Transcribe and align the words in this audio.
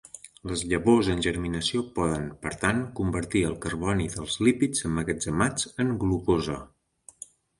Les 0.51 0.61
llavors 0.69 1.09
en 1.15 1.19
germinació 1.25 1.81
poden, 1.97 2.23
per 2.45 2.53
tant, 2.63 2.79
convertir 3.01 3.43
el 3.51 3.53
carboni 3.67 4.09
dels 4.15 4.39
lípids 4.47 4.87
emmagatzemats 4.89 5.69
en 5.85 5.93
glucosa. 6.05 6.57